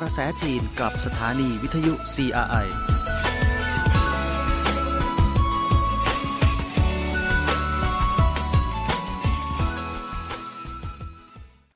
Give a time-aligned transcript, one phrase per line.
[0.00, 2.66] กระแสจีนกับสถานีวิทยุ CRI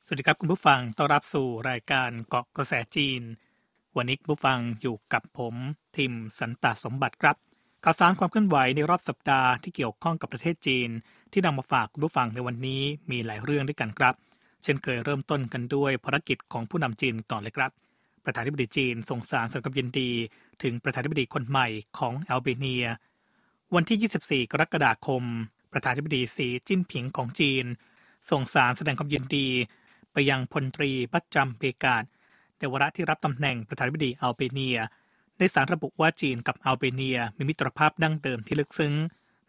[0.06, 3.20] สวัสดีครับคุณผู้ฟัง ต้อนรับสู่รายการเกาะกระแสจีน
[3.96, 5.54] วันนี้คุณผู้ฟังอยู่กับผม
[5.96, 7.36] ทิมสันตสมบัติครับ
[7.84, 10.88] ข่าวสารความเคลื่อนไหวในรอบสัปดาห์ที่เกี่ยวข้องกับประเทศจีน
[11.32, 14.14] ที่นำมาฝากคุณผู้ฟังในวันนี้มีหลายเรื่องด้วยกันครับ
[14.62, 17.83] เช่นเคยเริ่มต้นกันด้วยภารกิจของผู้นำจีนก่อนเลยครับ
[18.24, 20.10] ประธานาธิบดีจีนส่งสารแสดงความยินดี
[20.62, 22.86] ถึงประธานาธิบดีคนใหม่ของแอลเบเนีย
[23.74, 25.22] วันที่ 24 กรกฎาคม
[25.72, 27.64] ประธานาธิบดีสีจิ้นผิงของจีน
[28.30, 29.48] ส่งสารแสดงความยินดี
[30.12, 32.04] ไปยังพลตรีบัจจัมเบกาด
[32.58, 34.78] ในวาระที่รับตำแหน่งประธานาธิบดีอัลเบเนีย
[35.38, 38.94] ในสารระบุว่าจีนกับอัลเบเนียมีมิตรภาพดั้งเดิมที่ลึกซึ้ง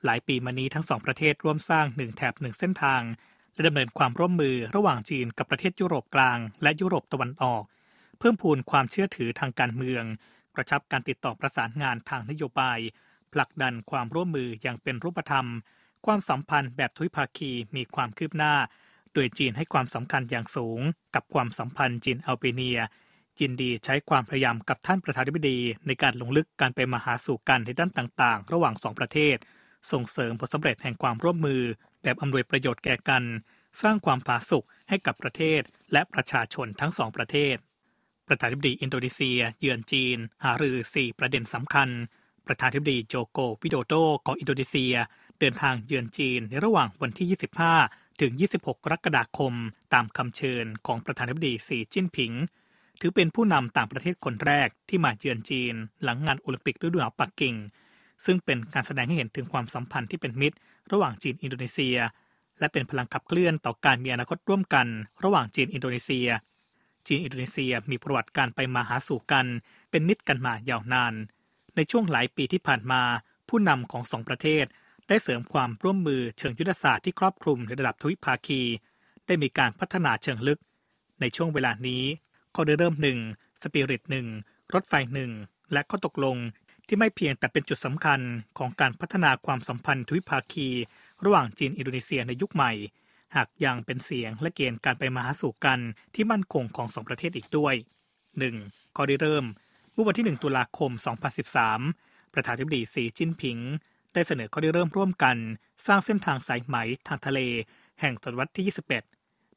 [0.05, 3.02] หลายปีมานี้ทั้งสองประเทศร่วมสร้างหนึ่งแถบหนึ่งเส้นทาง
[3.53, 7.64] และดำเนินความร่วมมือระหว่างจีนกับประเทศยุโรปกลาง และยุโรปตะวันออก
[8.19, 10.03] เพิ่มพูนความเชื่อถือทางการเมือง
[10.55, 12.80] กระชับการติดต่อประสานงานทางนโยบาย
[13.33, 15.47] ผลักดันความร่วมมืออย่างเป็นรูปธรรม
[16.05, 18.53] ความสัมพันธ์แบบทวิภาคีมีความคืบหน้า
[19.13, 20.80] โดยจีนให้ความสำคัญอย่างสูง
[21.16, 22.80] กับความสัมพันธ์จีนอัลเบเนีย
[23.41, 29.38] ยินดีใช้ความพยายามกับท่านประธานาธิบดีในการลงลึกการไปมาหาสู่กันในด้านต่างๆ ระหว่างสองประเทศ
[29.91, 31.61] ส่งเสริมผลสำเร็จแห่งความร่วมมือ
[32.03, 33.23] แบบอำนวยประโยชน์แก่กัน
[33.81, 37.55] สร้างความผาสุกให้กับประเทศและประชาชนทั้งสองประเทศ
[38.27, 41.89] ประธานาธิบดีอินโดนีเซีย เยือนจีน หารือ 4 ประเด็นสำคัญ
[42.47, 43.93] ประธานาธิบดีโจโกวิโดโด
[44.25, 44.93] ของอินโดนีเซีย
[45.39, 47.27] เดินทางเยือนจีนในระหว่างวันที่
[47.79, 49.53] 25 ถึง 26 กรกฎาคม
[49.93, 52.31] ตามคำเชิญของประธานาธิบดีสีจิ้นผิง
[52.99, 57.55] ถือเป็นผู้นำต่างประเทศคนแรกที่มาเยือนจีน หลังงานโอลิมปิกฤดูหนาวปักกิ่ง
[58.25, 60.57] ซึ่งเป็นการแสดงให้เห็นถึงความสัมพันธ์ที่เป็นมิตร
[60.91, 61.97] ระหว่างจีนอินโดนีเซีย
[62.59, 64.87] และเป็นพลังขับเคลื่อนต่อการมีอนาคตร่วมกัน
[65.23, 66.27] ระหว่างจีนอินโดนีเซีย
[67.08, 69.45] จีนอินโดนีเซียมีประวัติการไปมาหาสู่กัน
[69.89, 71.14] เป็นมิตรกันมายาวนาน
[71.76, 73.02] ในช่วงหลายปีที่ผ่านมา
[73.49, 74.66] ผู้นำของสองประเทศ
[75.08, 78.61] ได้เสริมความร่วมมือเชิงยุทธศาสตร์ที่ครอบคลุมในระดับทวิภาคี
[79.26, 80.60] ได้มีการพัฒนาเชิงลึก
[81.21, 82.04] ในช่วงเวลานี้
[82.55, 83.20] ข้อเริ่มหนึ่ง
[83.61, 84.27] สปิริตหนึ่ง
[84.73, 85.32] รถไฟหนึ่ง
[85.73, 86.38] และข้อตกลง
[86.88, 88.20] ที่ไม่เพียงแต่เป็นจุดสำคัญ
[88.58, 90.67] ของการพัฒนาความสัมพันธ์ทวิภาคี
[91.23, 92.71] ระหว่างจีนอินโดนีเซียในยุคใหม่
[93.35, 95.79] หากยังเป็นเสียงและเกณฑ์การไปมาหาสู่กัน
[96.15, 97.75] ที่มั่นคงของสองประเทศอีกด้วย
[98.35, 98.95] 1.
[98.95, 99.45] ข้อได้เริ่ม
[99.93, 100.91] เมื่อวันที่ 1 ตุลาคม
[101.61, 103.57] 2013 ประธานาธิบดีสีจิ้นผิง
[104.13, 105.37] ได้เสนอข้อได้เริ่มร่วมกัน
[105.87, 106.75] สร้างเส้นทางสายไหม
[107.07, 107.39] ทางทะเล
[107.99, 108.87] แห่งศตวรรษที่ 21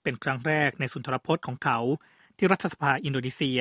[0.03, 1.79] เป็นครั้งแรกในสุนทรพจน์ของเขา
[2.37, 3.61] ที่รัฐสภาอินโดนีเซีย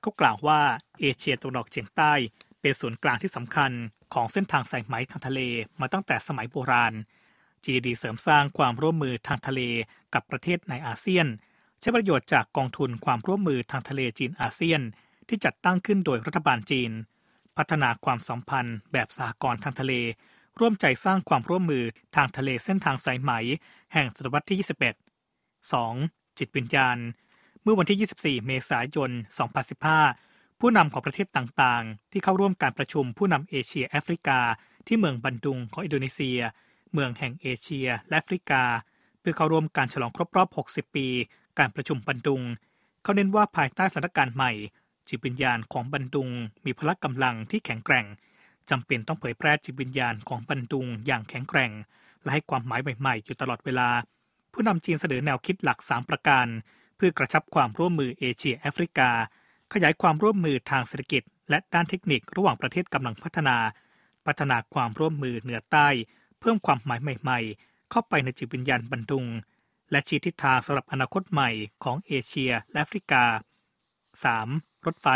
[0.00, 0.60] เขากล่าวว่า
[1.00, 2.12] เอเชียตะวันออกเฉียงใต้
[2.60, 3.70] เป็นศูนย์กลางที่สำคัญ
[4.14, 5.40] ของเส้นทางสายไหมทางทะเล
[5.80, 6.92] มาตั้งแต่สมัยโบราณ
[7.64, 9.60] GD เสริมสร้างความร่วมมือทางทะเล
[10.14, 11.26] กับประเทศในอาเซียน
[11.80, 14.80] ใช้ประโยชน์จากกองทุนความร่วมมือทางทะเลจีนอาเซียน
[15.28, 16.90] ที่จัดตั้งขึ้นโดยรัฐบาลจีน
[17.56, 19.92] พัฒนาความสัมพันธ์แบบสหกรณ์ทางทะเล
[20.60, 21.84] ร่วมใจสร้างความร่วมมือ
[22.16, 23.30] ทางทะเลเส้นทางสายไหม
[23.92, 26.38] แห่งศตวรรษที่ 21 2.
[26.38, 26.98] จิตวิญญาณ
[27.62, 29.10] เมื่อวันที่ 24 เมษายน
[29.84, 34.40] 2015 ผู้นำของประเทศต่างๆ ที่เข้าร่วมการประชุมผู้นำเอเชียแอฟริกา
[34.86, 36.40] ที่เมืองบันดุงของอินโดนีเซีย
[36.94, 38.62] เมืองแห่งเอเชีย และแอฟริกา
[39.20, 41.06] เพื่อเข้าร่วมการฉลองครบรอบ 60 ปี
[41.58, 42.42] การประชุมบันดุง
[43.02, 44.52] เขาเน้นว่าภายใต้สถานการณ์ใหม่
[45.08, 46.28] จิตวิญญาณของบันดุง
[46.64, 48.06] มีพละกำลังที่แข็งแกร่ง
[48.70, 51.72] จำเป็นต้องเผยแพร่จิตวิญญาณของบันดุงอย่างแข็งแกร่ง
[52.22, 53.88] และให้ความหมายใหม่ๆอยู่ตลอดเวลา
[54.52, 56.46] ผู้นำจีนเสนอแนวคิดหลัก 3 ประการ
[56.96, 59.10] เพื่อกระชับความร่วมมือเอเชียแอฟริกา
[59.72, 63.56] ขยายความร่วมมือทางเศรษฐกิจ และด้านเทคนิคระหว่างประเทศกำลังพัฒนา
[64.26, 65.88] พัฒนาความร่วมมือเหนือใต้
[66.44, 69.26] พิ่มความหมายใหม่ๆ เข้าไปในจิตวิญญาณบันดุง
[69.90, 71.50] และชี้ทิศทางสำหรับอนาคตใหม่
[71.84, 73.24] ของเอเชียและแอฟริกา
[74.04, 74.86] 3.
[74.86, 75.08] รถไฟ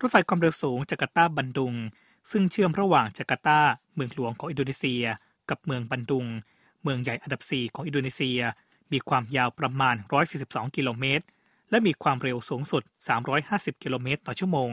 [0.00, 1.74] รถไฟความเร็วสูงจาการ์ตาบันดุง
[2.30, 3.60] ซึ่งเชื่อมระหว่างจาการ์ตา
[3.94, 5.04] เมืองหลวงของอินโดนีเซีย
[5.50, 6.26] กับเมืองบันดุง
[6.82, 8.40] เมืองใหญ่อันดับ 4 ของอินโดนีเซีย
[8.92, 9.96] มีความยาวประมาณ
[10.36, 11.24] 142 กิโลเมตร
[11.70, 12.82] และมีความเร็วสูงสุด
[13.32, 14.70] 350 กิโลเมตรต่อชั่วโมง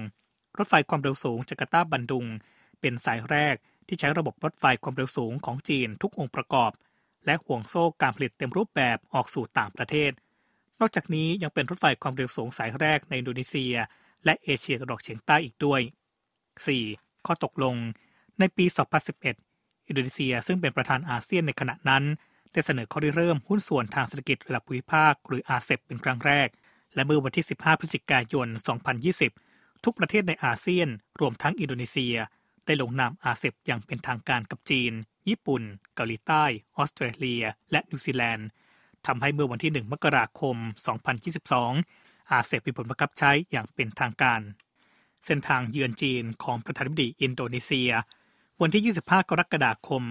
[0.58, 2.26] รถไฟความเร็วสูงจาการ์ตาบันดุง
[2.80, 3.56] เป็นสายแรก
[3.88, 6.72] ที่ใช้ระบบรถไฟความเร็วสูงของจีนทุกองค์ประกอบ
[7.26, 10.12] และห่วงโซ่การผลิตเต็มรูปแบบออกสู่ต่างประเทศ
[10.80, 13.76] นอกจากนี้ยังเป็นรถไฟความเร็วสูงสายแรกในอินโดนีเซีย
[14.26, 15.82] และเอเชียตะวันออกเฉียงใต้อีกด้วย
[16.54, 17.26] 4.
[17.26, 17.76] ข้อตกลง
[18.40, 18.66] ในปี
[19.28, 22.04] 2011 อินโดนีเซียซึ่งเป็นประธานอาเซียนในขณะนั้น
[22.52, 26.48] ได้เสนอข้อริเริ่มหุ้นส่วนทางเศรษฐกิจระดับภูมิภาค หรืออาเซบเป็นครั้งแรก
[26.96, 28.48] และเมื่อวันที่ 15 พฤศจิกายน
[29.16, 30.88] 2020 ทุกประเทศในอาเซียน
[31.20, 32.16] รวมทั้งอินโดนีเซีย
[32.66, 34.92] ได้ลงนาม RCEP อย่างเป็นทางการกับจีน
[35.30, 35.62] ญี่ปุ่น
[35.96, 36.44] เกาหลีใต้
[36.78, 38.48] ออสเตรเลีย และนิวซีแลนด์
[39.08, 40.56] ทำให้เมื่อวันที่ 1 มกราคม
[41.44, 44.42] 2022 RCEP มีผลบังคับใช้อย่างเป็นทางการ
[45.26, 47.92] เส้นทางเยือนจีนของประธานาธิบดีอินโดนีเซีย
[48.62, 50.04] วันที่ 25 กรกฎาคม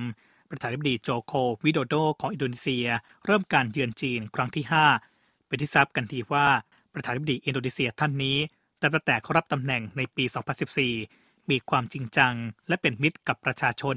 [0.50, 1.32] ประธานาธิบดีโจโก
[1.64, 2.86] วิโดโดของอินโดนีเซีย
[3.26, 4.64] เริ่มการเยือนจีนครั้งที่
[5.06, 6.46] 5 เป็นที่ทราบกันดีว่า
[6.94, 8.38] ประธานาธิบดีอินโดนีเซียท่านนี้
[8.78, 10.24] แต่ตั้งแต่เขารับตำแหน่งในปี
[10.74, 11.19] 2014
[11.50, 12.34] มีความจริงจัง
[12.68, 13.96] และเป็นมิตรกับประชาชน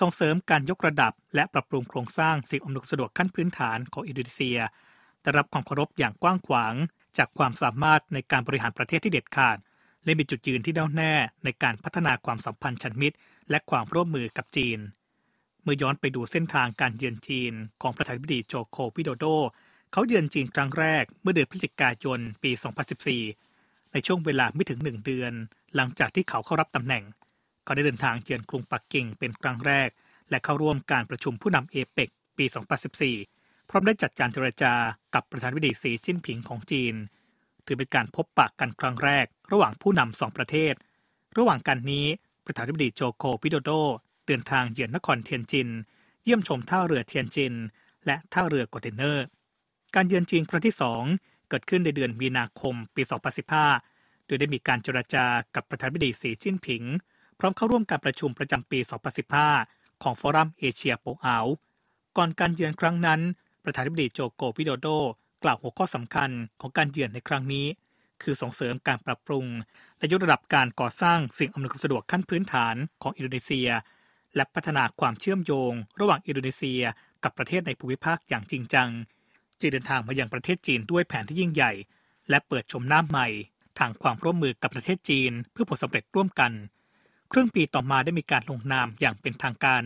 [0.00, 4.58] ส่งเสริมการยกระดับ และปรับปรุงโครงสร้างสิ่งอำนวยความสะดวกขั้นพื้นฐานของอินโดนีเซีย
[5.22, 6.74] ได้รับความเคารพอย่างกว้างขวาง
[7.18, 9.58] จากความสามารถในการบริหารประเทศที่เด็ดขาด
[10.04, 13.16] และมีจุดยืนที่แน่วแน่ในการพัฒนาความสัมพันธ์ชันมิตร
[13.50, 14.78] และความร่วมมือกับจีน
[15.62, 19.24] เมื่อย้อนไปดูเส้นทางการเยือนจีน ของประธานาธิบดีโจโควิโดโด
[19.92, 22.50] เขาเยือนจีนครั้งแรกเมื่อเดือนพฤศจิกายนปี
[23.26, 25.32] 2014 ในช่วงเวลาไม่ถึงหนึ่งเดือน
[25.76, 27.04] หลังจากที่เขาเข้ารับตำแหน่ง
[27.64, 29.88] เขาได้เดินทางเยือนกรุงปักกิ่งเป็นครั้งแรก
[30.30, 32.44] และเข้าร่วมการประชุมผู้นำเอเปกปี
[33.08, 34.72] 2014 พร้อมได้จัดการเจรจา
[35.14, 36.94] กับประธานาธิดีสีจิ้นผิงของจีน
[37.66, 40.74] ถือเป็นการพบปะกกันครั้งแรก ระหว่างผู้นำสองประเทศ
[41.38, 42.06] ระหว่างกันนี้
[42.44, 43.70] ประธานาธิบดีโจโควิโดโด
[44.26, 45.68] เดินทางเยือนนครเทียนจิน
[46.24, 47.54] เยี่ยมชมท่าเรือเทียนจิน
[48.06, 49.24] และท่าเรือคอนเทนเนอร์
[49.94, 51.02] การเยือนจีนครั้งที่สอง
[51.48, 53.02] เกิดขึ้นในเดือนมีนาคมปี
[53.56, 53.97] 2015
[54.28, 56.82] โดยได้มีการเจรจากับประธานาธิบดีสีจิ้นผิง
[57.38, 58.78] พร้อมเข้าร่วมการประชุมประจำปี
[59.60, 61.46] 2015 ของฟอรัมเอเชียโป๋อ๋าว
[62.16, 63.20] ก่อนการเยือนครั้งนั้น
[63.64, 64.88] ประธานาธิบดีโจโกวิโดโด
[65.42, 66.30] กล่าวหัวข้อสำคัญ
[66.60, 67.66] ของการเยือนในครั้งนี้
[68.22, 69.46] คือส่งเสริมการปรับปรุง
[69.98, 73.68] และยกระดับการก่อสร้างสิ่งอำนวยความสะดวกขั้นพื้นฐานของอินโดนีเซีย
[74.36, 76.82] และพัฒนาความเชื่อมโยง ระหว่างอินโดนีเซีย
[77.24, 78.88] กับประเทศในภูมิภาคอย่างจริงจัง
[79.60, 81.72] จึงเดินทางมายังประเทศจีนด้วยแผนที่ยิ่งใหญ่
[82.28, 83.28] และเปิดโฉมหน้าใหม่
[83.78, 86.52] ทางความร่วมมือกับประเทศจีน เพื่อผลสำเร็จร่วมกัน
[87.32, 89.82] ครึ่งปีต่อมาได้มีการลงนามอย่างเป็นทางการ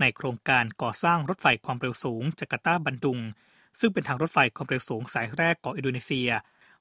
[0.00, 3.18] ในโครงการก่อสร้างรถไฟความเร็วสูงจาการ์ตาบันดุง
[3.80, 6.30] ซึ่งเป็นทางรถไฟความเร็วสูงสายแรกของอินโดนีเซีย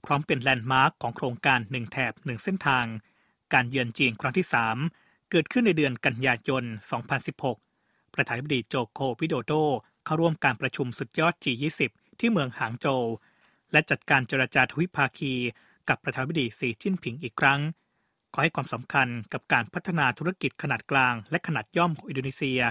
[0.05, 2.85] พร้อมเป็นแลนด์มาร์กของโครงการหนึ่งแถบหนึ่งเส้นทาง
[3.53, 4.47] การเยือนจีนครั้งที่
[4.87, 6.63] 3 เกิดขึ้นในเดือนกันยายน
[7.39, 9.53] 2016 ประธานาธิบดีโจโควิโดโด
[10.05, 11.81] เข้าร่วมการประชุมสุดยอด G20
[12.19, 13.03] ที่เมืองหางโจว
[13.71, 15.33] และจัดการเจรจาทวิภาคี
[15.89, 17.59] กับประธานาธิบดีสีจิ้นผิงอีกครั้ง
[18.33, 22.61] ขอให้ความสำคัญกับการพัฒนาธุรกิจขนาดกลางและขนาดย่อมของอินโดนีเซีย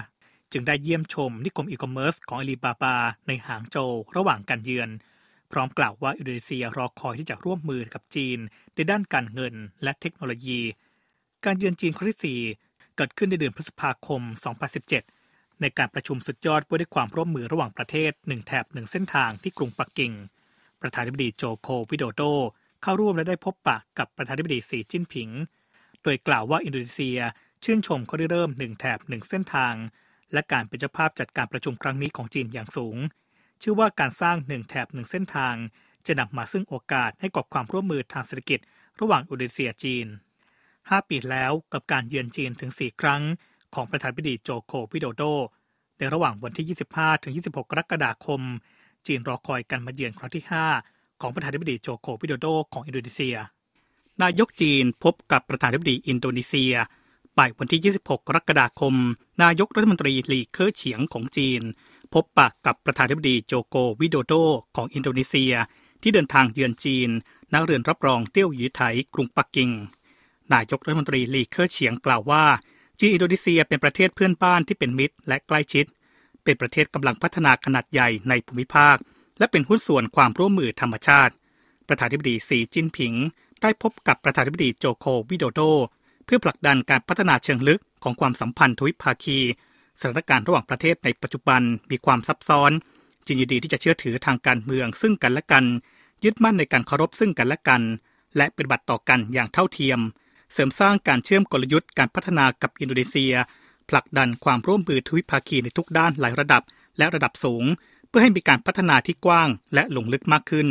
[0.51, 2.95] จึงได้เยี่ยมชมนิคมอีคอมเมิร์ซของอาลีบาบา
[3.27, 4.89] ในหางโจวระหว่างการเยือน
[5.51, 8.37] พร้อมกล่าวว่าอินโดนีเซียรอคอยที่จะร่วมมือกับจีน
[8.75, 9.53] ในด้านการเงิน
[9.83, 10.59] และเทคโนโลยี
[11.45, 14.21] การเยือนจีนครั้งที่4เกิดขึ้นในเดือนพฤษภาคม
[14.91, 20.13] 2017ในการประชุมสุดยอดว่าด้วยความร่วมมือระหว่างประเทศหนึ่งแถบหนึ่งเส้นทางที่กรุงปักกิ่ง
[20.81, 22.21] ประธานาธิบดีโจโควิโดโด
[22.81, 25.29] เข้าร่วมและได้พบปะกับประธานาธิบดีสีจิ้นผิง
[26.03, 27.19] โดยกล่าวว่าอินโดนีเซีย
[27.63, 29.73] ชื่นชมเขาได้เริ่มหนึ่งแถบหนึ่งเส้นทาง
[30.33, 32.97] และการเป็นเจ้าภาพจัดการประชุมครั้งนี้ของจีนอย่างสูง
[33.61, 35.55] ชื่อว่าการสร้างหนึ่งแถบหนึ่งเส้นทาง
[36.07, 38.59] จะนำมาซึ่งโอกาสให้กับความร่วมมือทางเศรษฐกิจ
[39.01, 40.07] ระหว่างอินโดนีเซียจีน
[40.57, 43.21] 5 ปีแล้วกับการเยือนจีนถึง 4 ครั้ง
[43.75, 45.23] ของประธานาธิบดีโจโควิโดโด
[45.97, 48.41] ในระหว่างวันที่ 25 ถึง 26 กรกฎาคม
[49.07, 53.35] จีนรอคอยการมาเยือนครั้งที่ 5 ของประธานาธิบดีโจโควิโดโดของอินโดนีเซีย
[54.21, 56.73] นายกจีนพบกับประธานาธิบดีอินโดนีเซีย
[57.37, 58.95] บ่ายวันที่ 26 กรกฎาคม
[59.43, 61.61] นายกรัฐมนตรีหลีเคอเฉียงของจีน
[62.13, 64.33] พบปะกับประธานาธิบดีโจโกวิโดโด
[64.75, 65.53] ของอินโดนีเซีย
[66.01, 67.09] ที่เดินทางเยือนจีน
[67.53, 68.81] ณเรือนรับรองเตี้ยวหยูไถ
[69.13, 69.71] กรุงปักกิ่ง
[70.53, 72.43] นายกรัฐมนตรีหลีเคอเฉียงกล่าวว่า
[72.99, 75.85] จีนอินโดนีเซียเป็นประเทศเพื่อนบ้านที่เป็นมิตรและใกล้ชิด
[76.43, 78.97] เป็นประเทศกำลังพัฒนาขนาดใหญ่ในภูมิภาค
[79.41, 81.33] และเป็นหุ้นส่วนความร่วมมือธรรมชาติ
[81.87, 83.13] ประธานาธิบดีสีจิ้นผิง
[83.61, 85.61] ได้พบกับประธานาธิบดีโจโกวิโดโด
[86.25, 89.39] เพื่อผลักดันการพัฒนาเชิงลึกของความสัมพันธ์ทวิภาคี
[89.99, 92.71] สถานการณ์ระหว่างประเทศในปัจจุบันมีความซับซ้อน
[93.25, 95.65] จึงยินดีที่จะเชื่อถือทางการเมืองซึ่งกันและกัน
[96.23, 97.81] ยึดมั่นในการเคารพซึ่งกันและกัน
[98.37, 99.99] และเปฏิบัติต่อกันอย่างเท่าเทียม
[100.53, 103.33] เสริมสร้างการเชื่อมกลยุทธ์การพัฒนากับอินโดนีเซีย
[103.89, 106.63] ผลักดันความร่วมมือทวิภาคีในทุกด้านหลายระดับ
[106.97, 107.63] และระดับสูง
[108.11, 110.67] เพื่อให้มีการพัฒนาที่กว้างและลงลึกมากขึ้น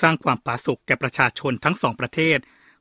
[0.00, 2.38] สร้างความปาสุกแก่ประชาชนทั้งสองประเทศ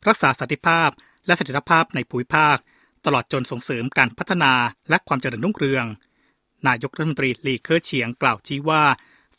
[0.07, 0.89] รักษาสันติภาพ
[1.25, 2.57] และเสถียรภาพในภูมิภาค
[3.05, 4.53] ตลอดจนส่งเสริมการพัฒนา
[4.89, 5.85] และความเจริญรุ่งเรือง
[6.67, 8.83] นายกรัฐมนตรีลีเคอเฉียงกล่าวชี้ว่า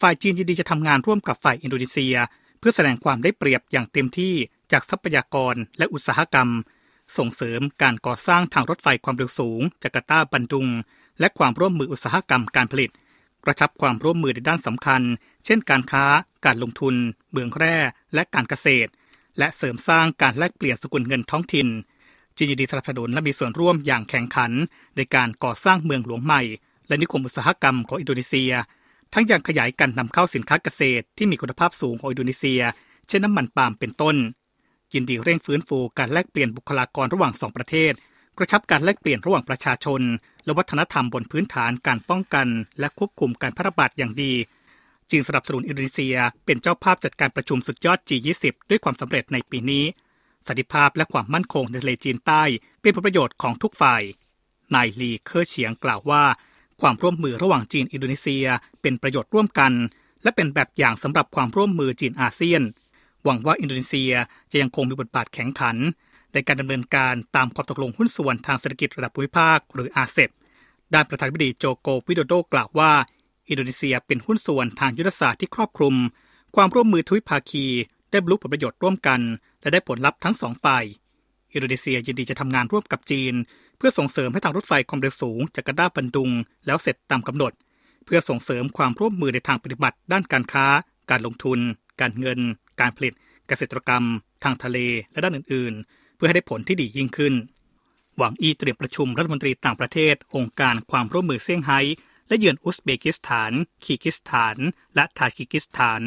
[0.00, 2.16] ฝ่ายจีนยินดีจะทำงานร่วมกับฝ่ายอินโดนีเซีย
[2.58, 4.34] เพื่อแสดงความได้เปรียบอย่างเต็มที่
[4.72, 6.48] จากทรัพยากรและอุตสาหกรรม
[7.16, 10.68] ส่งเสริมการก่อสร้างทางรถไฟความเร็วสูงจาการ์ตาบันดุง
[11.20, 12.90] และความร่วมมืออุตสาหกรรมการผลิต
[13.44, 15.02] กระชับความร่วมมือในด้านสำคัญ
[15.44, 16.04] เช่นการค้า
[16.46, 16.94] การลงทุน
[17.32, 17.76] เมืองแร่
[18.14, 18.90] และการเกษตร
[19.38, 21.68] และเสริมสร้างการแลกเปลี่ยนสกุลเงินท้องถิ่น
[22.36, 24.52] จีนยินดีสนับสนุนและมีส่วนร่วมอย่างแข่งขัน
[24.96, 26.42] ในการก่อสร้างเมืองหลวงใหม่
[26.88, 28.52] และนิคมอุตสาหกรรมของอินโดนีเซีย
[29.12, 32.62] ทั้งยังขยายการนำเข้าสินค้าเกษตร ที่มีคุณภาพสูงของอินโดนีเซีย
[33.08, 34.16] เช่นน้ำมันปาล์มเป็นต้น
[34.94, 37.92] ยินดีเร่งฟื้นฟูการแลกเปลี่ยนบุคลากรระหว่างสองประเทศ
[38.38, 40.00] กระชับการแลกเปลี่ยนระหว่างประชาชน
[40.50, 42.48] และวัฒนธรรมบนพื้นฐานการป้องกัน
[42.80, 44.32] และควบคุมการแพร่ระบาดอย่างดี
[45.10, 49.84] จีนสนับสนุนอินโดนีเซีย เป็นเจ้าภาพจัดการประชุมสุดยอด G20 ด้วยความสำเร็จในปีนี้
[50.46, 52.42] สันติภาพและความมั่นคงในทะเลจีนใต้
[52.80, 54.02] เป็นผลประโยชน์ของทุกฝ่าย
[54.74, 56.24] นายหลีเคอเฉียงกล่าวว่า
[56.80, 58.46] ความร่วมมือระหว่างจีนอินโดนีเซีย
[58.82, 59.72] เป็นประโยชน์ร่วมกัน
[60.22, 62.62] และเป็นแบบอย่างสำหรับความร่วมมือจีนอาเซียน
[63.24, 64.12] หวังว่าอินโดนีเซีย
[64.50, 65.76] จะยังคงมีบทบาทแข็งขัน
[66.34, 70.30] ในการดำเนินการตามความตกลงหุ้นส่วนทางเศรษฐกิจระดับภูมิภาคหรือ RCEP
[70.94, 72.92] ด้านประธานาธิบดีโจโกวิโดโดกล่าวว่า
[73.48, 75.94] อินโดนีเซียเป็นหุ้นส่วนทางยุทธศาสตร์ที่ครอบคลุม
[76.56, 77.66] ความร่วมมือทวิภาคี
[78.10, 79.20] ได้บรรลุผลประโยชน์ร่วมกัน
[79.60, 80.84] และได้ผลลัพธ์ทั้งสองฝ่าย
[81.52, 83.34] อินโดนีเซียยินดีจะทำงานร่วมกับจีน
[83.76, 86.30] เพื่อส่งเสริมให้ทางรถไฟความเร็วสูงจากกระด้าบันดุง
[86.66, 87.52] แล้วเสร็จตามกำหนด
[88.04, 90.66] เพื่อส่งเสริมความร่วมมือในทางปฏิบัติ ด้านการค้า
[91.10, 91.58] การลงทุน
[92.00, 92.38] การเงิน
[92.80, 93.12] การผลิต
[93.48, 94.04] เกษตรกรรม
[94.42, 94.78] ทางทะเล
[95.12, 97.34] และด้านอื่น ๆ เพื่อให้ได้ผลที่ดียิ่งขึ้น
[98.22, 101.80] หวังอี้เตรียมประชุมรัฐมนตรีต่างประเทศ องค์การความร่วมมือเซี่ยงไฮ้
[102.28, 103.52] และเยือนอุซเบกิสถาน
[103.84, 104.56] คีกิสถาน
[104.94, 106.02] และทาจิกิสถาน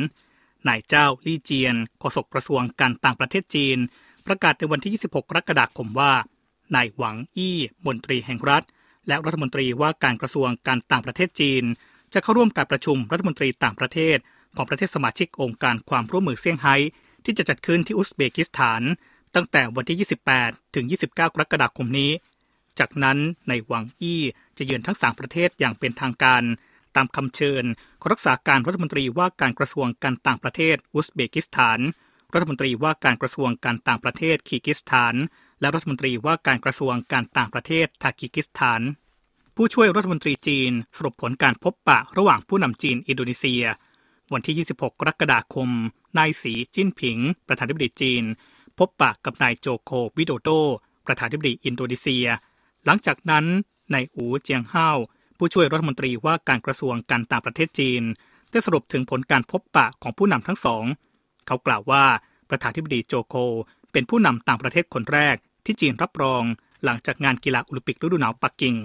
[0.68, 3.78] นายเจ้าลี่เจียนโฆษกกระทรวงการต่างประเทศจีน
[4.26, 6.14] ประกาศในวันที่ 26 กรกฎาคมว่า
[6.76, 8.64] นายหวังอี้มนตรีแห่งรัฐ
[9.08, 11.64] และรัฐมนตรีว่าการกระทรวงการต่างประเทศจีน
[12.14, 14.18] จะเข้าร่วมการประชุมรัฐมนตรีต่างประเทศ
[14.56, 16.76] ของประเทศสมาชิกองค์การความร่วมมือเซี่ยงไฮ้
[17.26, 18.82] ที่จะจัดขึ้นที่อุซเบกิสถาน
[19.36, 19.98] ตั้งแต่วันที่
[20.36, 22.12] 28 ถึง 29 กรกฎาคมนี้
[22.80, 24.22] จากนั้นในหวังอี้
[24.58, 26.44] จะเยือนทั้งสามประเทศอย่างเป็นทางการ
[26.96, 27.64] ตามคำเชิญ
[28.00, 31.80] ของรักษาการรัฐมนตรีว่าการกระทรวงการต่างประเทศอุซเบกิสถาน
[32.34, 35.16] รัฐมนตรีว่าการกระทรวงการต่างประเทศคีกิสถาน
[35.60, 38.82] และรัฐมนตรีว่าการกระทรวงการต่างประเทศทากิกิสถาน
[39.56, 43.64] ผู้ช่วยรัฐมนตรีจีน สรุปผลการพบปะระหว่างผู้นำจีนอินโดนีเซีย
[44.34, 45.70] วันที่ 26 กรกฎาคม
[46.18, 48.24] นายสีจิ้นผิง ประธานาธิบดีจีน
[48.78, 50.50] พบปะกับนายโจโควิโดโด
[51.06, 52.28] ประธานาธิบดีอินโดนีเซีย
[52.86, 53.46] หลังจากนั้น
[53.94, 54.90] นายอูเจียงห้า
[55.38, 58.04] ผู้ช่วยรัฐมนตรีว่าการกระทรวงการต่างประเทศจีน
[58.52, 60.84] ได้สรุปถึงผลการพบปะของผู้นำทั้งสอง
[61.48, 62.04] เขากล่าวว่า
[62.50, 63.36] ประธานธิบดีโจโค
[63.92, 66.44] เป็นผู้นำต่างประเทศคนแรก ที่จีนรับรอง
[66.84, 68.76] หลังจากงานกีฬาโอลิมปิกฤดูหนาวปักกิ่ง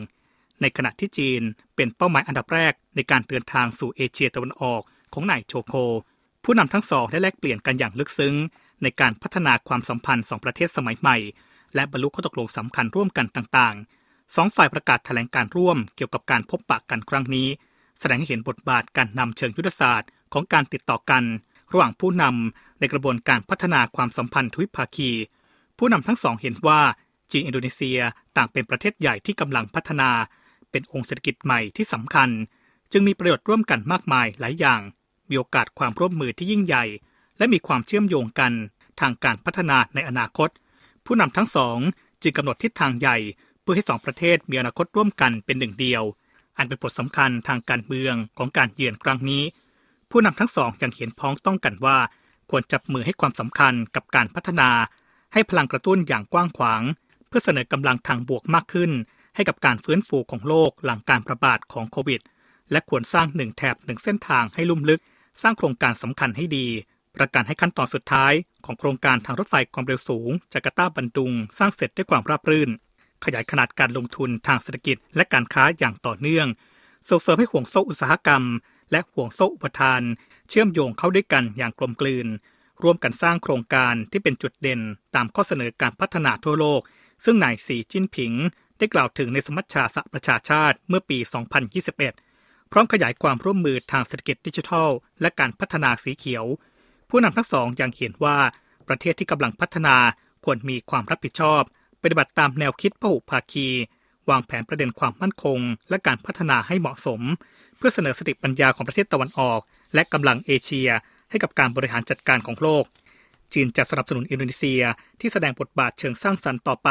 [0.60, 1.42] ในขณะที่จีน
[1.76, 5.74] เป็นเป้าหมายอันดับแรกในการเดินทางสู่เอเชียตะวันออกของนายโจโค
[6.44, 8.34] ผู้นำทั้งสองได้แลกเปลี่ยนกันอย่างลึกซึ้ง
[8.82, 11.16] ในการพัฒนาความสัมพันธ์สองประเทศสมัยใหม่
[11.74, 17.48] และบรรลุข้อตกลงสำคัญร่วมกันต่างๆสองฝ่ายประกาศแถลงการร่วมเกี่ยวกับการพบปะกันครั้งนี้
[18.00, 21.24] แสดงให้เห็นบทบาทการนำเชิงยุทธศาสตร์ของการติดต่อกัน
[21.72, 25.10] ระหว่างผู้นำในกระบวนการพัฒนาความสัมพันธ์ทวิภาคี
[25.78, 26.80] ผู้นำทั้งสองเห็นว่า
[27.30, 27.98] จีนอินโดนีเซีย
[28.36, 30.10] ต่างเป็นประเทศใหญ่ที่กำลังพัฒนา
[30.70, 32.28] เป็นองค์เศรษฐกิจใหม่ที่สำคัญ
[32.92, 34.80] จึงมีประโยชน์ร่วมกันมากมายหลายอย่าง
[35.28, 36.84] มีโอกาสความร่วมมือที่ยิ่งใหญ่
[37.38, 38.52] และมีความเชื่อมโยงกัน
[39.00, 40.48] ทางการพัฒนาในอนาคต
[41.04, 41.78] ผู้นำทั้งสอง
[42.22, 43.16] จึงกำหนดทิศทางใหญ่
[43.60, 46.02] เพื่อให้สองประเทศมีอนาคตร่วมกันเป็นหนึ่งเดียว
[46.56, 49.42] อันเป็นบทสำคัญทางการเมืองของการเยือนครั้งนี้
[50.10, 51.98] ผู้นำทั้งสองยังเห็นพ้องต้องกันว่า
[52.50, 54.70] ควรจับมือให้ความสำคัญกับการพัฒนา
[55.32, 56.82] ให้พลังกระตุ้นอย่างกว้างขวาง
[57.28, 58.90] เพื่อเสนอกำลังทางบวกมากขึ้น
[59.34, 62.20] ให้กับการฟื้นฟูของโลกหลังการระบาดของโควิด
[62.70, 65.00] และควรสร้างหนึ่งแถบหนึ่งเส้นทางให้ลุ่มลึก
[65.42, 66.66] สร้างโครงการสำคัญให้ดี
[67.18, 68.32] ประกันให้ขั้นตอนสุดท้าย
[68.64, 72.70] ของโครงการทางรถไฟความเร็วสูงจาการ์ตาบันดุง สร้างเสร็จด้วยความราบรื่น
[73.24, 76.46] ขยายขนาดการลงทุนทางเศรษฐกิจและการค้าอย่างต่อเนื่อง
[77.08, 78.42] ส่งเสริมให้ห่วงโซ่อุตสาหกรรม
[78.90, 80.02] และห่วงโซ่อุปทาน
[80.48, 82.26] เชื่อมโยงเข้าด้วยกันอย่างกลมกลืน
[82.82, 84.80] ร่วมกันสร้างโครงการที่เป็นจุดเด่น
[85.14, 86.80] ตามข้อเสนอการพัฒนาทั่วโลก
[87.24, 88.32] ซึ่งนายสีจิ้นผิง
[88.78, 91.18] ได้กล่าวถึงในสมัชชาสหประชาชาติเมื่อปี
[91.94, 94.88] 2021 พร้อมขยายความร่วมมือทางเศรษฐกิจดิจิทัล
[95.20, 96.44] และการพัฒนาสีเขียว
[97.08, 98.36] ผู้นำทั้งสองยังเห็นว่า
[98.88, 99.96] ประเทศที่กำลังพัฒนา
[100.44, 101.62] ควรมีความรับผิดชอบ
[102.02, 103.66] ปฏิบัติตามแนวคิดพหุภาคี
[104.30, 105.58] วางแผนประเด็นความมั่นคง
[105.90, 107.20] และการพัฒนาให้เหมาะสม
[107.76, 109.60] เพื่อเสนอสติปัญญาของประเทศตะวันออก
[109.94, 110.88] และกำลังเอเชีย
[111.30, 112.84] ให้กับการบริหารจัดการของโลก
[113.52, 114.82] จีนจะสนับสนุนอินโดนีเซีย
[115.20, 116.88] ที่แสดงบทบาทเชิงสร้างสรรค์ต่อไป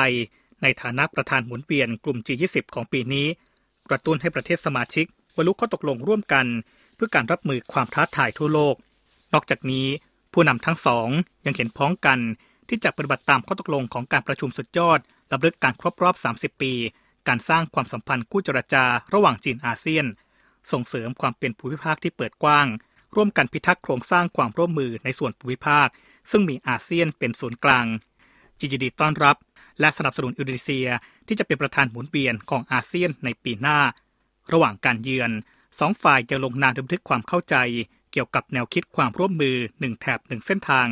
[0.61, 3.27] ในฐานะประธานหมุนเวียนกลุ่ม G20 ของปีนี้
[3.89, 5.05] กระตุ้นให้ประเทศสมาชิก
[5.35, 6.45] บรรลุข้อตกลงร่วมกัน
[6.95, 8.75] เพื่อการรับมือความท้าทายทั่วโลก
[9.33, 9.87] นอกจากนี้
[10.33, 11.09] ผู้นำทั้งสอง
[11.45, 12.19] ยังเห็นพ้องกัน
[12.69, 14.99] ที่จะปฏิบัติตามข้อตกลงของการประชุมสุดยอด
[15.31, 16.73] รำลึกการครบรอบ 30 ปี
[17.27, 20.05] การสร้างความสัมพันธ์คู่เจรจาระหว่างจีนอาเซียน
[20.71, 22.67] ส่งเสริมความเป็นภูมิภาคที่เปิดกว้าง
[23.15, 25.87] ร่วมกันพิทักษ์โครงสร้างความร่วมมือในส่วนภูมิภาค
[26.31, 27.85] ซึ่งมีอาเซียนเป็นศูนย์กลาง
[28.59, 29.35] จีนดีต้อนรับ
[29.79, 30.87] และสนับสนุนอินโดนีเซีย
[31.27, 33.79] ที่จะเป็นประธานหมุนเวียนของอาเซียนในปีหน้า
[34.53, 35.31] ระหว่างการเยือน
[35.79, 37.55] สองฝ่ายจะลงนามบันทึกความเข้าใจ
[38.17, 40.87] กี่ยวกับแนวคิดความร่วมมือหนึ่งแถบหนึ่งเส้นทาง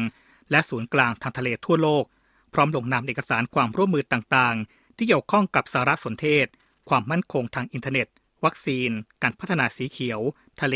[0.51, 2.05] และศูนย์กลางทางทะเลทั่วโลก
[2.53, 6.47] พร้อมลงนามเอกสารความร่วมมือต่างๆ ที่เกี่ยวข้องกับสารสนเทศ
[6.89, 8.07] ความมั่นคงทางอินเทอร์เน็ต
[8.45, 8.89] วัคซีน
[9.21, 10.21] การพัฒนาสีเขียว
[10.61, 10.75] ทะเล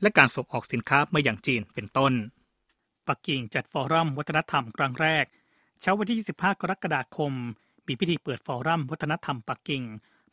[0.00, 2.12] และการส่งออกสินค้ามาอย่างจีนเป็นต้น
[3.08, 5.24] ปักกิ่งจัดฟอรัมวัฒนธรรมครั้งแรก
[5.80, 7.32] เช้าวันที่ 25 กรกฎาคม
[7.86, 9.82] มีพิธีเปิดฟอรัมวัฒนธรรมปักกิ่ง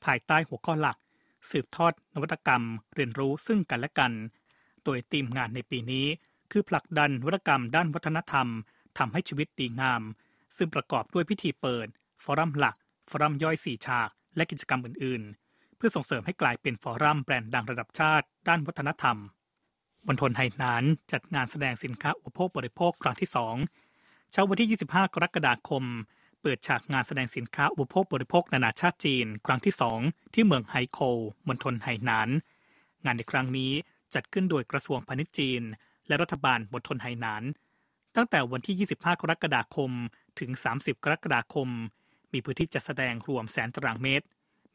[0.06, 0.98] ภายใต้หัวข้อหลัก
[1.50, 2.64] สืบทอดนวัตกรรม
[2.96, 4.12] เรียนรู้ซึ่งกันและกัน
[4.86, 6.06] โดยธีมงานในปีนี้
[6.52, 8.48] คือผลักดันวัตกรรมด้านวัฒนธรรม
[8.98, 10.02] ทำให้ชีวิตดีงาม
[10.58, 11.88] ซึ่งประกอบด้วยพิธีเปิด
[12.24, 12.76] ฟอรัมหลัก
[13.10, 19.18] ฟอรัมย่อยสี่ฉาก และกิจกรรมอื่น ๆ เพื่อส่งเสริมให้กลายเป็นฟอรัมแบรนด์ดังระดับชาติด้านวัฒนธรรม
[20.08, 23.30] มณฑลไหหนานจัดงานแสดงสินค้าอุปโภคบริโภคครั้งที่
[23.76, 25.84] 2เช้าวันที่ 25 กรกฎาคม
[26.42, 29.74] เปิดฉากงานแสดงสินค้าอุปโภคบริโภคนานาชาติจีน ครั้งที่
[30.04, 32.30] 2ที่เมืองไฮโควมณฑลไหหนาน
[33.06, 33.72] งานในครั้งนี้
[34.16, 35.62] จัดขึ้นโดยกระทรวงพาณิชย์จีน
[36.08, 37.44] และรัฐบาลมณฑลไหหนาน
[38.16, 39.92] ตั้งแต่วันที่ 25 กรกฎาคม
[40.40, 41.70] ถึง 30 กรกฎาคม
[42.34, 44.26] มีพื้นที่จัดแสดงรวมแสนตารางเมตร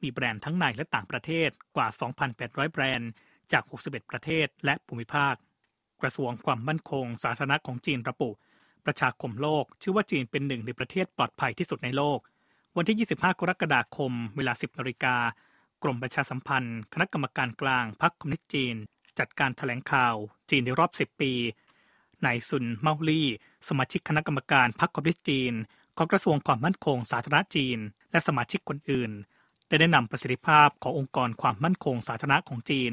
[0.03, 1.89] มีแบรนด์ทั้งในและต่างประเทศกว่า
[2.31, 3.11] 2,800 แบรนด์
[3.53, 5.35] จาก 61 ประเทศและภูมิภาค
[6.03, 8.31] กระทรวงความมั่นคง สาธารณะของจีนระบุ
[8.87, 12.19] ประชาคมโลก ชื่อว่าจีนเป็นหนึ่งในประเทศปลอดภัยที่สุดในโลก
[12.77, 15.17] วันที่ 25 กรกฎาคม เวลา 10นาฬิกา
[15.83, 18.77] กรมประชาสัมพันธ์ คณะกรรมการกลางพรรคคอมมิวนิสต์จีน
[19.19, 20.15] จัดการถแถลงข่าว
[20.51, 21.33] จีนในรอบ 10 ปี
[22.25, 23.29] นายซุนเมาลี่
[23.69, 25.53] สมาชิกคณะกรรมการพรรคคอมมิวนิสต์จีน
[25.97, 27.79] ของกระทรวงความมั่นคงสาธารณจีน
[28.11, 29.11] และสมาชิกคนอื่น
[29.69, 32.93] ได้แนะนำประสิทธิภาพขององค์กรความมั่นคงสาธารณะของจีน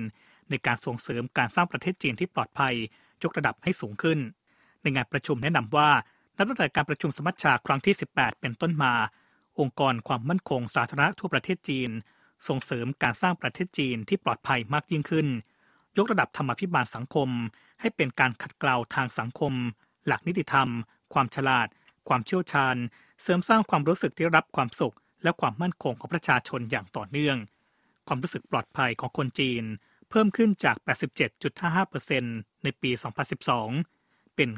[0.49, 2.75] ในการส่งเสริมการสร้างประเทศจีนที่ปลอดภัย
[3.23, 4.19] ยกระดับให้สูงขึ้น
[4.81, 5.89] ในงานประชุมแนะนำว่า
[6.37, 8.93] นับตั้งแต่การประชุมสมัชชาครั้งที่ 18 เป็นต้นมา
[9.59, 11.89] องค์กรความมั่นคงสาธารณะทั่วประเทศจีน
[12.47, 15.27] ส่งเสริมการสร้างประเทศจีนที่ปลอดภัยมากยิ่งขึ้น
[15.97, 17.29] ยกระดับธรรมาภิบาลสังคม
[17.79, 19.53] ให้เป็นการขัดเกลาทางสังคม
[20.05, 20.67] หลักนิติธรรม
[21.13, 21.67] ความฉลาด
[22.07, 22.75] ความเชี่ยวชาญ
[23.21, 27.37] เสริมสร้างความรู้สึกที่รับความสุข และความมั่นคงของประชาชนอย่างต่อเนื่อง
[28.07, 29.63] ความรู้สึกปลอดภัยของคนจีน
[30.09, 30.75] เพิ่มขึ้นจาก
[31.89, 32.91] 87.55%ในปี
[33.63, 34.49] 2012 เป็น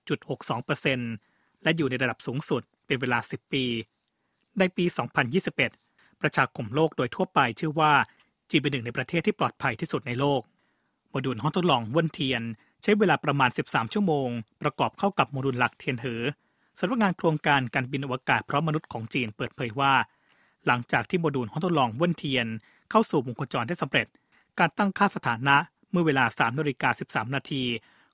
[0.00, 3.64] 98.62%และอยู่ในระดับสูงสุดเป็นเวลา 10 ปี
[4.58, 4.84] ในปี
[5.72, 7.92] 2021 ประชาคมโลกโดยทั่วไปเชื่อว่า
[8.50, 10.40] จีนเป็นหนึ่งในประเทศที่ปลอดภัยที่สุดในโลก
[11.16, 12.42] โมดูลห้องทดลองเว่นเทียน
[12.82, 14.28] ใช้เวลาประมาณ 13 ชั่วโมง
[14.62, 16.22] ประกอบเข้ากับโมดูลหลักเทียนเหอ
[16.78, 19.92] สำนักงานโครงการการบินอวกาศพร้อมมนุษย์ของจีนเปิดเผยว่า
[20.66, 22.46] หลังจากที่โมดูลห้องทดลองเว่นเทียน
[22.90, 24.06] เข้าสู่วงโคจรได้สำเร็จ
[24.58, 25.56] การตั้งค่าสถานะ
[25.90, 27.62] เมื่อเวลา3นาฬิกา13 นาที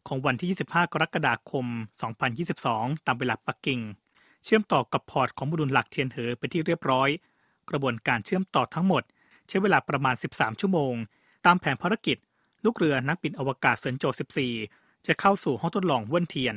[0.07, 1.67] ของวันที่ 25 กรกฎาคม
[2.37, 3.81] 2022 ตามเวลาปักกิ่ง
[4.45, 7.09] เชื่อมต่อกับพอร์ตของโมดูลหลักเทียนเหอเป็นที่เรียบร้อย
[7.71, 9.03] กระบวนการเชื่อมต่อทั้งหมด
[9.49, 10.95] ใช้เวลาประมาณ 13 ชั่วโมง
[11.47, 12.17] ตามแผนภารกิจ
[12.65, 14.05] ลูกเรือนักบินอวกาศเซินโจ
[14.55, 16.57] 14 จะเข้าสู่ห้องทดลองเว่นเทียน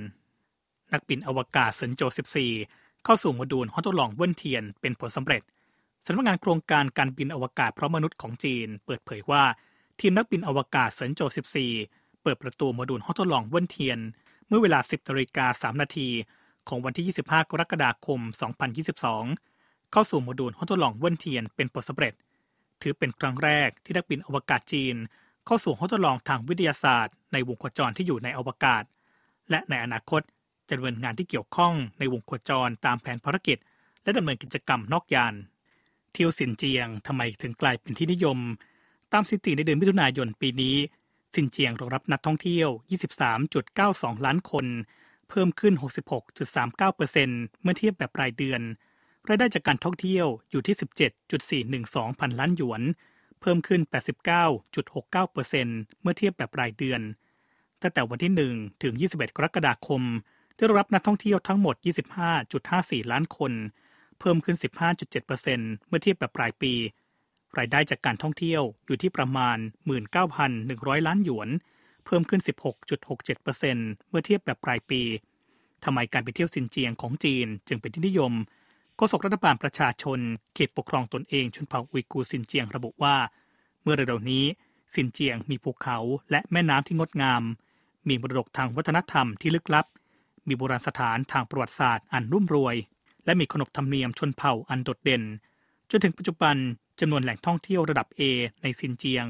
[0.93, 2.01] นักบินอวกาศเซินโจ
[2.51, 5.41] 14 เข้าสู่โมดูลห้องทดลองเว่นเทียนเป็นผลสำเร็จ
[6.05, 9.43] สำนักงานโครงการการบินอวกาศพร้อมมนุษย์ของจีน เปิดเผยว่า
[9.99, 11.21] ทีมนักบินอวกาศเซินโจ
[11.71, 13.99] 14 เปิดประตูโมดูลห้องทดลองเว่นเทียน
[14.47, 16.09] เมื่อเวลา 10นาฬิกา3นาที
[16.67, 18.19] ของวันที่ 25 กรกฎาคม
[19.05, 22.13] 2022 เข้าสู่โมดูลห้องทดลองเว่นเทียนเป็นผลสำเร็จ
[22.81, 24.95] ถือเป็นครั้งแรกที่นักบินอวกาศจีน
[25.45, 28.83] เข้าสู่ห้องทดลองทางวิทยาศาสตร์ ในวงโคจรที่อยู่ในอวกาศ
[29.49, 30.21] และในอนาคต
[30.67, 33.57] จะดำเนินงานที่เกี่ยวข้องในวงโคจรตามแผนภารกิจ
[34.03, 35.33] และดำเนินกิจกรรมนอกยาน
[36.13, 38.37] เที่ยวสินเจียงทำไมถึงกลายเป็นที่นิยม
[39.13, 40.75] ตามสถิติในเดือนมิถุนายนปีนี้
[41.35, 42.69] สินเจียงรองรับนักท่องเที่ยว
[43.47, 44.65] 23.92 ล้านคน
[45.29, 45.73] เพิ่มขึ้น
[46.47, 48.61] 66.39%เมื่อเทียบแบบรายเดือน
[49.27, 50.75] รายได้จากการท่องเที่ยวอยู่ที่
[51.71, 52.81] 17.412 พันล้านหยวน
[53.41, 53.81] เพิ่มขึ้น
[54.71, 57.01] 89.69%เมื่อเทียบแบบรายเดือน
[57.81, 60.01] ตั้งแต่วันที่ 1 ถึง 21 กรกฎาคม
[60.57, 61.75] ได้รับนักท่องเที่ยวทั้งหมด
[62.43, 63.51] 25.54 ล้านคน
[64.19, 64.57] เพิ่มขึ้น
[65.21, 66.73] 15.7%เมื่อเทียบแบบรายปี
[67.57, 69.57] รายได้จากการท่องเที่ยวอยู่ที่ประมาณ
[70.31, 71.49] 19,100 ล้านหยวน
[72.05, 72.41] เพิ่มขึ้น
[73.05, 75.01] 16.67%เมื่อเทียบแบบรายปี
[75.83, 78.33] ทำไมการไปเที่ยวซินเจียงของจีนจึงเป็นที่นิยม
[78.97, 80.19] โฆษกรัฐบาลประชาชน
[80.55, 83.15] เขตปกครองตนเองชนเผ่าอุยกูร์ซินเจียงระบุว่า
[83.81, 84.45] เมื่อเร็วๆนี้
[84.93, 85.97] ซินเจียงมีภูเขา
[86.31, 87.43] และแม่น้ำที่งดงาม
[88.07, 89.85] มีมรดกทางวัฒนธรรมที่ลึกลับ
[90.47, 92.75] มีโบราณสถานทางประวัติศาสตร์อันรุ่มรวย
[93.25, 95.23] และมีขนบธรรมเนียมชนเผ่าอันโดดเด่น
[95.91, 96.55] จนถึงปัจจุบัน
[96.99, 98.21] จำนวนแหล่งท่องเที่ยวระดับ A
[98.61, 99.25] ในซินเจียง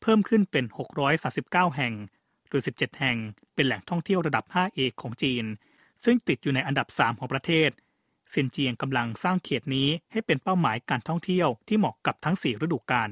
[0.00, 0.64] เพิ่มขึ้นเป็น
[1.20, 1.94] 639 แห่ง
[2.48, 3.16] หรือ 17 แห่ง
[3.54, 5.44] เป็นแหล่งท่องเที่ยวระดับ 5A ของจีน
[6.04, 7.70] ซึ่งติดอยู่ในอันดับ 3 ของประเทศ
[8.32, 13.10] ซินเจียงกำลังสร้างเขตนี้ให้เป็นเป้าหมายการท่องเที่ยวที่เหมาะกับทั้ง 4 ฤดูกาล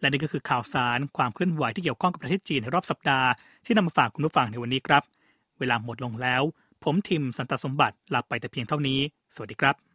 [0.00, 3.28] และนี่ก็คือข่าวสารความเคลื่อนไหวที่เกี่ยวข้องกับประเทศจีนในรอบสัปดาห์
[3.64, 5.02] ที่นำมาฝากคุณผู้ฟังในวันนี้ครับ
[5.58, 6.42] เวลาหมดลงแล้ว
[6.82, 9.00] ผมทิมสันตสมบัติลาไปแต่เพียงเท่านี้
[9.34, 9.89] สวัสดีครับ